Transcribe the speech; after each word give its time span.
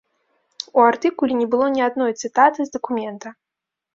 У 0.77 0.85
артыкуле 0.91 1.33
не 1.41 1.45
было 1.51 1.67
ні 1.75 1.81
адной 1.89 2.11
цытаты 2.21 2.59
з 2.69 2.75
дакумента. 2.79 3.27